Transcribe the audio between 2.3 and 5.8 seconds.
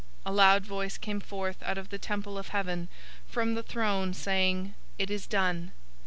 of heaven, from the throne, saying, "It is done!"